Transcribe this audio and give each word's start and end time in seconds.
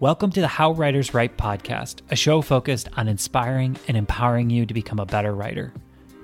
Welcome 0.00 0.30
to 0.30 0.40
the 0.40 0.46
How 0.46 0.70
Writers 0.70 1.12
Write 1.12 1.36
podcast, 1.36 2.02
a 2.08 2.14
show 2.14 2.40
focused 2.40 2.88
on 2.96 3.08
inspiring 3.08 3.76
and 3.88 3.96
empowering 3.96 4.48
you 4.48 4.64
to 4.64 4.72
become 4.72 5.00
a 5.00 5.04
better 5.04 5.34
writer. 5.34 5.72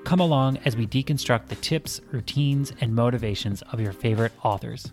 Come 0.04 0.21
along 0.21 0.58
as 0.64 0.76
we 0.76 0.87
deconstruct 0.87 1.48
the 1.48 1.56
tips, 1.56 2.00
routines, 2.12 2.72
and 2.80 2.95
motivations 2.95 3.62
of 3.72 3.80
your 3.80 3.90
favorite 3.90 4.31
authors. 4.45 4.92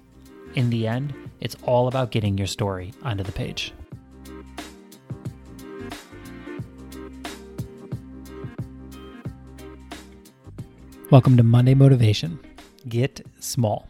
In 0.56 0.72
the 0.72 0.88
end, 0.88 1.14
it's 1.42 1.56
all 1.62 1.88
about 1.90 2.10
getting 2.10 2.40
your 2.40 2.48
story 2.48 2.92
onto 3.04 3.24
the 3.24 3.32
page. 3.32 3.72
Welcome 11.12 11.38
to 11.38 11.44
Monday 11.44 11.76
Motivation. 11.76 12.40
Get 12.90 13.24
small. 13.40 13.88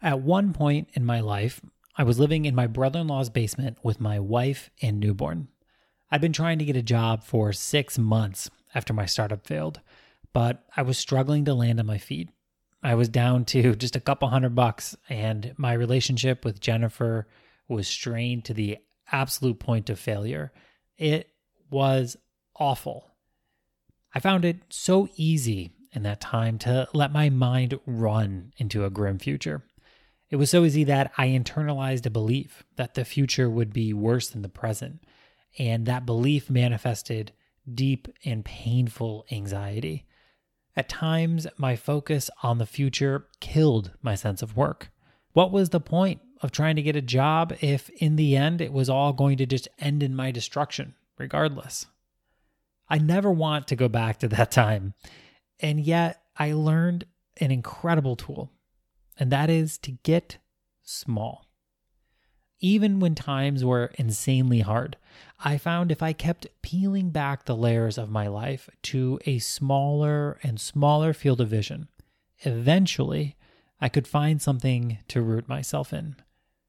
At 0.00 0.20
one 0.20 0.52
point 0.52 0.88
in 0.92 1.04
my 1.04 1.18
life, 1.18 1.60
I 1.98 2.02
was 2.02 2.18
living 2.18 2.44
in 2.44 2.54
my 2.54 2.66
brother 2.66 3.00
in 3.00 3.08
law's 3.08 3.30
basement 3.30 3.78
with 3.82 4.00
my 4.00 4.20
wife 4.20 4.70
and 4.82 5.00
newborn. 5.00 5.48
I'd 6.10 6.20
been 6.20 6.32
trying 6.32 6.58
to 6.58 6.64
get 6.64 6.76
a 6.76 6.82
job 6.82 7.24
for 7.24 7.54
six 7.54 7.98
months 7.98 8.50
after 8.74 8.92
my 8.92 9.06
startup 9.06 9.46
failed, 9.46 9.80
but 10.34 10.64
I 10.76 10.82
was 10.82 10.98
struggling 10.98 11.46
to 11.46 11.54
land 11.54 11.80
on 11.80 11.86
my 11.86 11.96
feet. 11.96 12.28
I 12.82 12.94
was 12.94 13.08
down 13.08 13.46
to 13.46 13.74
just 13.76 13.96
a 13.96 14.00
couple 14.00 14.28
hundred 14.28 14.54
bucks, 14.54 14.94
and 15.08 15.54
my 15.56 15.72
relationship 15.72 16.44
with 16.44 16.60
Jennifer 16.60 17.26
was 17.66 17.88
strained 17.88 18.44
to 18.44 18.54
the 18.54 18.76
absolute 19.10 19.58
point 19.58 19.88
of 19.88 19.98
failure. 19.98 20.52
It 20.98 21.30
was 21.70 22.18
awful. 22.54 23.10
I 24.14 24.20
found 24.20 24.44
it 24.44 24.58
so 24.68 25.08
easy 25.16 25.72
in 25.92 26.02
that 26.02 26.20
time 26.20 26.58
to 26.58 26.88
let 26.92 27.10
my 27.10 27.30
mind 27.30 27.78
run 27.86 28.52
into 28.58 28.84
a 28.84 28.90
grim 28.90 29.18
future. 29.18 29.62
It 30.28 30.36
was 30.36 30.50
so 30.50 30.64
easy 30.64 30.84
that 30.84 31.12
I 31.16 31.28
internalized 31.28 32.06
a 32.06 32.10
belief 32.10 32.64
that 32.76 32.94
the 32.94 33.04
future 33.04 33.48
would 33.48 33.72
be 33.72 33.92
worse 33.92 34.28
than 34.28 34.42
the 34.42 34.48
present. 34.48 35.04
And 35.58 35.86
that 35.86 36.04
belief 36.04 36.50
manifested 36.50 37.32
deep 37.72 38.08
and 38.24 38.44
painful 38.44 39.24
anxiety. 39.30 40.06
At 40.76 40.88
times, 40.88 41.46
my 41.56 41.76
focus 41.76 42.28
on 42.42 42.58
the 42.58 42.66
future 42.66 43.26
killed 43.40 43.92
my 44.02 44.14
sense 44.14 44.42
of 44.42 44.56
work. 44.56 44.90
What 45.32 45.52
was 45.52 45.70
the 45.70 45.80
point 45.80 46.20
of 46.42 46.52
trying 46.52 46.76
to 46.76 46.82
get 46.82 46.96
a 46.96 47.02
job 47.02 47.56
if, 47.60 47.88
in 47.90 48.16
the 48.16 48.36
end, 48.36 48.60
it 48.60 48.72
was 48.72 48.90
all 48.90 49.12
going 49.12 49.38
to 49.38 49.46
just 49.46 49.68
end 49.78 50.02
in 50.02 50.14
my 50.14 50.30
destruction, 50.30 50.94
regardless? 51.18 51.86
I 52.88 52.98
never 52.98 53.30
want 53.30 53.68
to 53.68 53.76
go 53.76 53.88
back 53.88 54.18
to 54.18 54.28
that 54.28 54.50
time. 54.50 54.94
And 55.60 55.80
yet, 55.80 56.22
I 56.36 56.52
learned 56.52 57.06
an 57.38 57.50
incredible 57.50 58.16
tool 58.16 58.50
and 59.18 59.30
that 59.32 59.50
is 59.50 59.78
to 59.78 59.92
get 60.02 60.38
small. 60.82 61.46
Even 62.60 63.00
when 63.00 63.14
times 63.14 63.64
were 63.64 63.92
insanely 63.98 64.60
hard, 64.60 64.96
I 65.38 65.58
found 65.58 65.92
if 65.92 66.02
I 66.02 66.12
kept 66.12 66.46
peeling 66.62 67.10
back 67.10 67.44
the 67.44 67.56
layers 67.56 67.98
of 67.98 68.10
my 68.10 68.28
life 68.28 68.70
to 68.84 69.20
a 69.26 69.38
smaller 69.38 70.38
and 70.42 70.58
smaller 70.58 71.12
field 71.12 71.40
of 71.40 71.48
vision, 71.48 71.88
eventually 72.40 73.36
I 73.80 73.88
could 73.90 74.08
find 74.08 74.40
something 74.40 74.98
to 75.08 75.20
root 75.20 75.48
myself 75.48 75.92
in. 75.92 76.16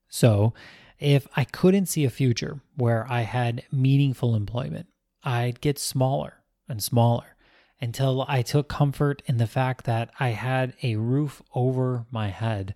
So, 0.09 0.53
if 0.99 1.27
I 1.35 1.43
couldn't 1.43 1.85
see 1.85 2.05
a 2.05 2.09
future 2.09 2.59
where 2.75 3.05
I 3.09 3.21
had 3.21 3.63
meaningful 3.71 4.35
employment, 4.35 4.87
I'd 5.23 5.61
get 5.61 5.77
smaller 5.77 6.41
and 6.67 6.81
smaller 6.81 7.36
until 7.79 8.25
I 8.27 8.41
took 8.41 8.67
comfort 8.67 9.21
in 9.25 9.37
the 9.37 9.47
fact 9.47 9.85
that 9.85 10.09
I 10.19 10.29
had 10.29 10.73
a 10.81 10.95
roof 10.95 11.41
over 11.53 12.05
my 12.11 12.29
head. 12.29 12.75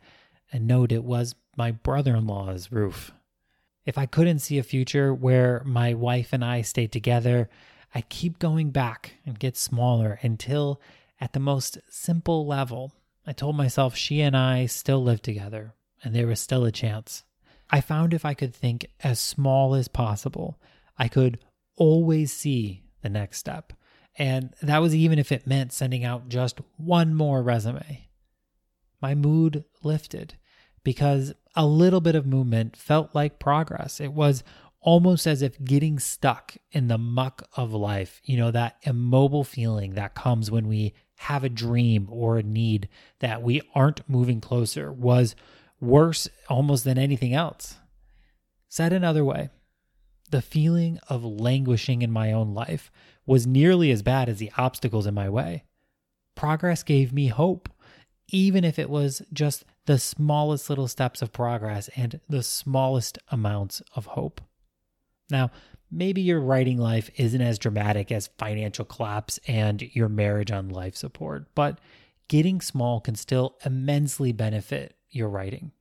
And 0.52 0.68
note 0.68 0.92
it 0.92 1.04
was 1.04 1.36
my 1.56 1.72
brother 1.72 2.16
in 2.16 2.28
law's 2.28 2.72
roof. 2.72 3.12
If 3.86 3.98
I 3.98 4.06
couldn't 4.06 4.40
see 4.40 4.58
a 4.58 4.64
future 4.64 5.14
where 5.14 5.64
my 5.66 5.94
wife 5.94 6.34
and 6.34 6.46
I 6.46 6.62
stayed 6.62 6.92
together, 6.92 7.50
I'd 7.96 8.10
keep 8.10 8.38
going 8.40 8.70
back 8.70 9.16
and 9.26 9.40
get 9.40 9.58
smaller 9.58 10.20
until, 10.22 10.80
at 11.20 11.34
the 11.34 11.40
most 11.40 11.80
simple 11.90 12.46
level, 12.46 12.94
I 13.26 13.34
told 13.34 13.56
myself 13.56 13.96
she 13.96 14.22
and 14.22 14.38
I 14.38 14.66
still 14.66 15.04
lived 15.04 15.24
together 15.24 15.74
and 16.04 16.16
there 16.16 16.28
was 16.28 16.40
still 16.40 16.66
a 16.66 16.72
chance. 16.72 17.24
I 17.70 17.82
found 17.82 18.14
if 18.14 18.26
I 18.26 18.34
could 18.34 18.54
think 18.54 18.88
as 19.04 19.20
small 19.20 19.76
as 19.76 19.88
possible, 19.88 20.60
I 20.98 21.08
could 21.08 21.40
always 21.78 22.34
see 22.34 22.84
the 23.02 23.10
next 23.10 23.38
step. 23.38 23.74
And 24.18 24.54
that 24.62 24.80
was 24.80 24.94
even 24.94 25.20
if 25.20 25.32
it 25.32 25.48
meant 25.48 25.74
sending 25.74 26.04
out 26.04 26.30
just 26.30 26.60
one 26.78 27.14
more 27.14 27.42
resume. 27.42 28.08
My 29.02 29.16
mood 29.16 29.64
lifted 29.84 30.36
because 30.84 31.34
a 31.56 31.66
little 31.66 32.02
bit 32.02 32.16
of 32.16 32.26
movement 32.26 32.76
felt 32.76 33.16
like 33.16 33.40
progress. 33.40 34.00
It 34.00 34.14
was 34.14 34.44
almost 34.82 35.28
as 35.28 35.42
if 35.42 35.64
getting 35.64 36.00
stuck 36.00 36.56
in 36.72 36.88
the 36.88 36.98
muck 36.98 37.48
of 37.56 37.72
life, 37.72 38.20
you 38.24 38.38
know, 38.38 38.52
that 38.52 38.78
immobile 38.84 39.44
feeling 39.44 39.94
that 39.94 40.16
comes 40.16 40.50
when 40.50 40.68
we 40.68 40.94
have 41.18 41.44
a 41.44 41.50
dream 41.50 42.08
or 42.10 42.38
a 42.38 42.44
need 42.44 42.90
that 43.20 43.44
we 43.44 43.62
aren't 43.76 44.08
moving 44.10 44.42
closer, 44.42 44.92
was 44.92 45.36
worse 45.80 46.28
almost 46.50 46.84
than 46.84 46.98
anything 46.98 47.34
else. 47.34 47.78
Said 48.70 48.92
another 48.92 49.24
way, 49.24 49.50
the 50.32 50.42
feeling 50.42 51.00
of 51.08 51.24
languishing 51.24 52.02
in 52.02 52.12
my 52.12 52.32
own 52.32 52.54
life 52.54 52.92
was 53.26 53.46
nearly 53.46 53.92
as 53.92 54.02
bad 54.02 54.28
as 54.28 54.40
the 54.40 54.52
obstacles 54.58 55.06
in 55.06 55.14
my 55.14 55.30
way. 55.30 55.64
Progress 56.36 56.84
gave 56.84 57.14
me 57.14 57.28
hope, 57.28 57.70
even 58.30 58.64
if 58.64 58.80
it 58.80 58.90
was 58.90 59.22
just 59.32 59.66
the 59.86 60.00
smallest 60.00 60.70
little 60.70 60.88
steps 60.88 61.22
of 61.22 61.34
progress 61.34 61.90
and 61.96 62.20
the 62.30 62.44
smallest 62.44 63.20
amounts 63.30 63.82
of 63.96 64.06
hope. 64.08 64.42
Now, 65.30 65.52
maybe 65.92 66.22
your 66.22 66.40
writing 66.40 66.78
life 66.78 67.10
isn't 67.18 67.42
as 67.42 67.60
dramatic 67.60 68.12
as 68.12 68.30
financial 68.38 68.86
collapse 68.86 69.40
and 69.48 69.94
your 69.96 70.10
marriage 70.10 70.52
on 70.52 70.70
life 70.70 70.96
support, 70.96 71.54
but 71.56 71.80
getting 72.28 72.62
small 72.62 73.02
can 73.02 73.16
still 73.16 73.58
immensely 73.66 74.32
benefit 74.32 74.96
your 75.10 75.28
writing. 75.30 75.72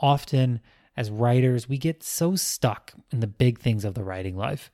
Often, 0.00 0.60
as 0.96 1.10
writers, 1.10 1.68
we 1.68 1.78
get 1.78 2.02
so 2.02 2.36
stuck 2.36 2.92
in 3.10 3.20
the 3.20 3.26
big 3.26 3.58
things 3.58 3.84
of 3.84 3.94
the 3.94 4.04
writing 4.04 4.36
life 4.36 4.70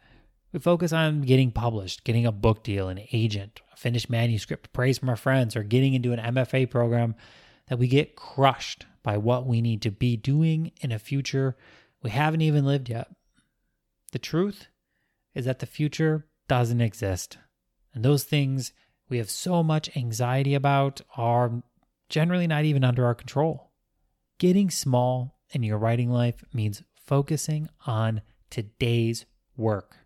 we 0.56 0.60
focus 0.60 0.90
on 0.90 1.20
getting 1.20 1.50
published, 1.50 2.02
getting 2.02 2.24
a 2.24 2.32
book 2.32 2.62
deal, 2.62 2.88
an 2.88 3.00
agent, 3.12 3.60
a 3.74 3.76
finished 3.76 4.08
manuscript, 4.08 4.72
praise 4.72 4.96
from 4.96 5.10
our 5.10 5.16
friends, 5.16 5.54
or 5.54 5.62
getting 5.62 5.92
into 5.92 6.12
an 6.12 6.34
MFA 6.34 6.70
program 6.70 7.14
that 7.68 7.78
we 7.78 7.88
get 7.88 8.16
crushed 8.16 8.86
by 9.02 9.18
what 9.18 9.46
we 9.46 9.60
need 9.60 9.82
to 9.82 9.90
be 9.90 10.16
doing 10.16 10.72
in 10.80 10.92
a 10.92 10.98
future 10.98 11.58
we 12.02 12.08
haven't 12.08 12.40
even 12.40 12.64
lived 12.64 12.88
yet. 12.88 13.08
The 14.12 14.18
truth 14.18 14.68
is 15.34 15.44
that 15.44 15.58
the 15.58 15.66
future 15.66 16.26
doesn't 16.48 16.80
exist. 16.80 17.36
And 17.92 18.02
those 18.02 18.24
things 18.24 18.72
we 19.10 19.18
have 19.18 19.28
so 19.28 19.62
much 19.62 19.94
anxiety 19.94 20.54
about 20.54 21.02
are 21.18 21.62
generally 22.08 22.46
not 22.46 22.64
even 22.64 22.82
under 22.82 23.04
our 23.04 23.14
control. 23.14 23.72
Getting 24.38 24.70
small 24.70 25.35
in 25.50 25.62
your 25.62 25.78
writing 25.78 26.10
life 26.10 26.44
means 26.52 26.82
focusing 26.94 27.68
on 27.86 28.22
today's 28.50 29.26
work. 29.56 29.96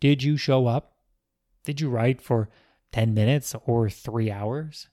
Did 0.00 0.22
you 0.22 0.36
show 0.36 0.66
up? 0.66 0.92
Did 1.64 1.80
you 1.80 1.90
write 1.90 2.20
for 2.20 2.48
10 2.92 3.14
minutes 3.14 3.54
or 3.66 3.90
three 3.90 4.30
hours? 4.30 4.88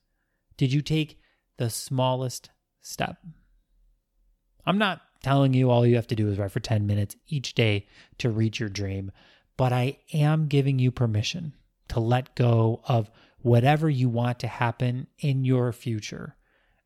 Did 0.57 0.73
you 0.73 0.81
take 0.81 1.19
the 1.57 1.69
smallest 1.69 2.49
step? 2.81 3.17
I'm 4.65 4.77
not 4.77 5.01
telling 5.21 5.53
you 5.53 5.69
all 5.69 5.85
you 5.85 5.95
have 5.95 6.07
to 6.07 6.15
do 6.15 6.29
is 6.29 6.37
write 6.37 6.51
for 6.51 6.59
10 6.59 6.85
minutes 6.85 7.15
each 7.27 7.55
day 7.55 7.87
to 8.17 8.29
reach 8.29 8.59
your 8.59 8.69
dream, 8.69 9.11
but 9.57 9.71
I 9.71 9.99
am 10.13 10.47
giving 10.47 10.79
you 10.79 10.91
permission 10.91 11.53
to 11.89 11.99
let 11.99 12.35
go 12.35 12.81
of 12.87 13.09
whatever 13.39 13.89
you 13.89 14.09
want 14.09 14.39
to 14.39 14.47
happen 14.47 15.07
in 15.19 15.45
your 15.45 15.71
future 15.71 16.35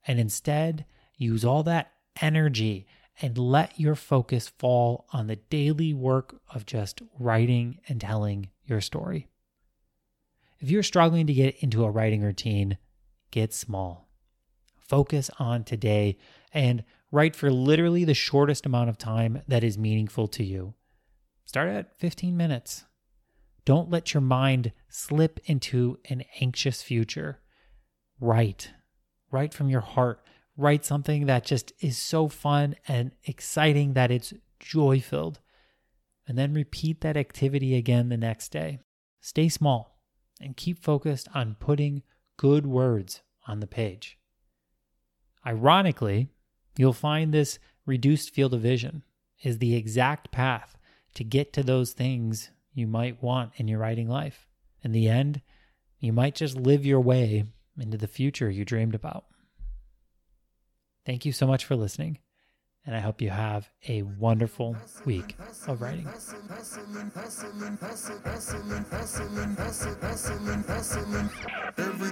and 0.05 0.19
instead 0.19 0.85
use 1.17 1.45
all 1.45 1.63
that 1.63 1.91
energy 2.21 2.87
and 3.21 3.37
let 3.37 3.79
your 3.79 3.95
focus 3.95 4.51
fall 4.57 5.05
on 5.11 5.27
the 5.27 5.35
daily 5.35 5.93
work 5.93 6.39
of 6.53 6.65
just 6.65 7.01
writing 7.17 7.79
and 7.87 7.99
telling 7.99 8.49
your 8.65 8.81
story. 8.81 9.27
If 10.59 10.69
you're 10.69 10.83
struggling 10.83 11.27
to 11.27 11.33
get 11.33 11.57
into 11.59 11.83
a 11.83 11.91
writing 11.91 12.21
routine, 12.21 12.77
get 13.31 13.53
small. 13.53 14.09
Focus 14.77 15.29
on 15.39 15.63
today 15.63 16.17
and 16.53 16.83
write 17.11 17.35
for 17.35 17.51
literally 17.51 18.03
the 18.03 18.13
shortest 18.13 18.65
amount 18.65 18.89
of 18.89 18.97
time 18.97 19.41
that 19.47 19.63
is 19.63 19.77
meaningful 19.77 20.27
to 20.29 20.43
you. 20.43 20.73
Start 21.45 21.69
at 21.69 21.97
15 21.99 22.35
minutes. 22.35 22.85
Don't 23.65 23.89
let 23.89 24.13
your 24.13 24.21
mind 24.21 24.71
slip 24.87 25.39
into 25.45 25.97
an 26.09 26.23
anxious 26.41 26.81
future. 26.81 27.39
Write. 28.19 28.71
Write 29.31 29.53
from 29.53 29.69
your 29.69 29.81
heart 29.81 30.21
write 30.59 30.83
something 30.83 31.25
that 31.25 31.45
just 31.45 31.71
is 31.79 31.97
so 31.97 32.27
fun 32.27 32.75
and 32.87 33.11
exciting 33.23 33.93
that 33.93 34.11
it's 34.11 34.33
joy 34.59 34.99
filled. 34.99 35.39
And 36.27 36.37
then 36.37 36.53
repeat 36.53 37.01
that 37.01 37.17
activity 37.17 37.75
again 37.75 38.09
the 38.09 38.17
next 38.17 38.49
day. 38.49 38.79
Stay 39.21 39.47
small 39.47 39.97
and 40.41 40.57
keep 40.57 40.83
focused 40.83 41.29
on 41.33 41.55
putting 41.59 42.03
good 42.37 42.67
words 42.67 43.21
on 43.47 43.61
the 43.61 43.67
page. 43.67 44.17
Ironically, 45.47 46.27
you'll 46.77 46.93
find 46.93 47.33
this 47.33 47.57
reduced 47.85 48.33
field 48.33 48.53
of 48.53 48.61
vision 48.61 49.03
is 49.41 49.57
the 49.57 49.75
exact 49.75 50.29
path 50.29 50.77
to 51.15 51.23
get 51.23 51.53
to 51.53 51.63
those 51.63 51.93
things 51.93 52.51
you 52.73 52.85
might 52.85 53.23
want 53.23 53.53
in 53.55 53.67
your 53.67 53.79
writing 53.79 54.09
life. 54.09 54.45
In 54.83 54.91
the 54.91 55.07
end, 55.07 55.41
you 55.99 56.11
might 56.11 56.35
just 56.35 56.57
live 56.57 56.85
your 56.85 56.99
way 56.99 57.45
into 57.77 57.97
the 57.97 58.07
future 58.07 58.49
you 58.49 58.65
dreamed 58.65 58.93
about. 58.93 59.25
Thank 61.09 61.25
you 61.25 61.31
so 61.31 61.47
much 61.47 61.65
for 61.65 61.75
listening, 61.75 62.19
and 62.85 62.95
I 62.95 62.99
hope 62.99 63.19
you 63.19 63.31
have 63.31 63.67
a 63.87 64.03
wonderful 64.03 64.75
week 65.05 65.35
of 65.65 65.81
writing. 65.81 66.07
Every 66.07 66.19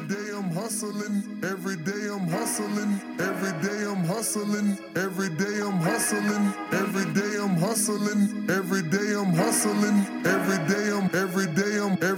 day 0.07 0.31
I'm 0.33 0.49
hustling, 0.49 1.39
every 1.43 1.77
day 1.77 2.09
I'm 2.09 2.27
hustling, 2.27 2.99
every 3.21 3.51
day 3.61 3.85
I'm 3.85 4.03
hustling, 4.03 4.79
every 4.97 5.29
day 5.29 5.61
I'm 5.61 5.77
hustling, 5.77 6.55
every 6.73 7.03
day 7.05 7.35
I'm 7.37 7.55
hustling, 7.55 8.49
every 8.49 8.81
day 8.81 9.13
I'm 9.13 9.33
hustling, 9.35 10.25
every 10.25 10.57
day 10.73 10.89
I'm 10.89 11.05
every 11.13 11.47
day 11.53 11.77
I'm 11.77 11.97
every 12.01 12.16